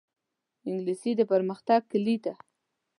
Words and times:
انګلیسي 0.67 1.11
د 1.17 1.21
پرمختګ 1.31 1.81
کلي 1.91 2.15
ده 2.23 2.33